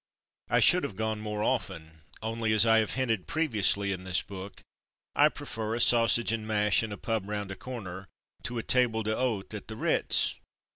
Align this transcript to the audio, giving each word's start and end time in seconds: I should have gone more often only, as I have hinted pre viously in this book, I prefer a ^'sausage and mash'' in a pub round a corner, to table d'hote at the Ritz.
I 0.49 0.61
should 0.61 0.83
have 0.83 0.95
gone 0.95 1.19
more 1.19 1.43
often 1.43 2.01
only, 2.23 2.53
as 2.53 2.65
I 2.65 2.79
have 2.79 2.95
hinted 2.95 3.27
pre 3.27 3.47
viously 3.47 3.93
in 3.93 4.03
this 4.03 4.23
book, 4.23 4.61
I 5.15 5.29
prefer 5.29 5.75
a 5.75 5.77
^'sausage 5.77 6.31
and 6.31 6.47
mash'' 6.47 6.81
in 6.81 6.91
a 6.91 6.97
pub 6.97 7.29
round 7.29 7.51
a 7.51 7.55
corner, 7.55 8.07
to 8.45 8.59
table 8.63 9.03
d'hote 9.03 9.53
at 9.53 9.67
the 9.67 9.75
Ritz. 9.75 10.39